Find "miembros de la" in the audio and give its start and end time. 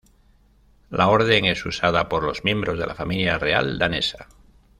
2.43-2.95